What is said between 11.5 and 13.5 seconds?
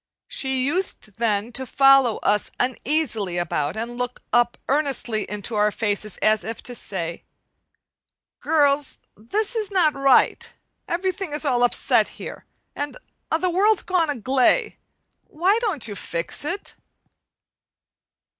upset here and 'a'